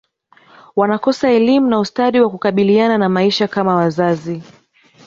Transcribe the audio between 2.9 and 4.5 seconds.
na maisha kama wazazi